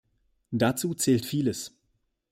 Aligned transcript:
Dazu 0.49 0.95
zählt 0.95 1.27
vieles. 1.27 1.77